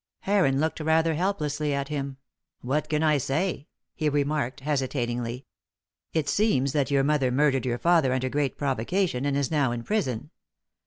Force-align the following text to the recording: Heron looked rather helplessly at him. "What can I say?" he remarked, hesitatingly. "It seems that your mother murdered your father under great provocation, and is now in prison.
Heron 0.21 0.59
looked 0.59 0.79
rather 0.79 1.13
helplessly 1.13 1.75
at 1.75 1.89
him. 1.89 2.17
"What 2.61 2.89
can 2.89 3.03
I 3.03 3.19
say?" 3.19 3.67
he 3.93 4.09
remarked, 4.09 4.61
hesitatingly. 4.61 5.45
"It 6.11 6.27
seems 6.27 6.71
that 6.73 6.89
your 6.89 7.03
mother 7.03 7.29
murdered 7.31 7.67
your 7.67 7.77
father 7.77 8.11
under 8.11 8.27
great 8.27 8.57
provocation, 8.57 9.25
and 9.25 9.37
is 9.37 9.51
now 9.51 9.71
in 9.71 9.83
prison. 9.83 10.31